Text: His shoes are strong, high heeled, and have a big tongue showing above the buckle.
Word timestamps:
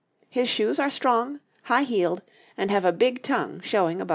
His 0.31 0.49
shoes 0.49 0.79
are 0.79 0.89
strong, 0.89 1.41
high 1.65 1.83
heeled, 1.83 2.23
and 2.57 2.71
have 2.71 2.85
a 2.85 2.91
big 2.91 3.21
tongue 3.21 3.61
showing 3.63 3.97
above 3.97 3.99
the 3.99 4.05
buckle. 4.05 4.09